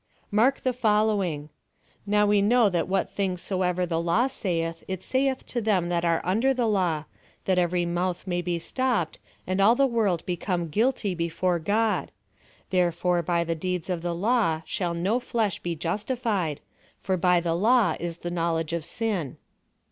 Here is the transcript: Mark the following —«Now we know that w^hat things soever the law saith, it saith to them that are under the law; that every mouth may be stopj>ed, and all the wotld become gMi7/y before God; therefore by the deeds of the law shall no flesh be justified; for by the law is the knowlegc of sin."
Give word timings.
Mark 0.31 0.61
the 0.61 0.73
following 0.73 1.49
—«Now 2.07 2.25
we 2.25 2.41
know 2.41 2.69
that 2.69 2.87
w^hat 2.87 3.09
things 3.09 3.39
soever 3.39 3.85
the 3.85 4.01
law 4.01 4.25
saith, 4.25 4.83
it 4.87 5.03
saith 5.03 5.45
to 5.45 5.61
them 5.61 5.89
that 5.89 6.03
are 6.03 6.21
under 6.23 6.55
the 6.55 6.65
law; 6.65 7.03
that 7.45 7.59
every 7.59 7.85
mouth 7.85 8.25
may 8.25 8.41
be 8.41 8.57
stopj>ed, 8.57 9.19
and 9.45 9.61
all 9.61 9.75
the 9.75 9.87
wotld 9.87 10.25
become 10.25 10.69
gMi7/y 10.71 11.13
before 11.15 11.59
God; 11.59 12.09
therefore 12.71 13.21
by 13.21 13.43
the 13.43 13.53
deeds 13.53 13.91
of 13.91 14.01
the 14.01 14.15
law 14.15 14.63
shall 14.65 14.95
no 14.95 15.19
flesh 15.19 15.59
be 15.59 15.75
justified; 15.75 16.61
for 16.97 17.15
by 17.15 17.39
the 17.39 17.53
law 17.53 17.95
is 17.99 18.17
the 18.17 18.31
knowlegc 18.31 18.75
of 18.75 18.83
sin." 18.83 19.37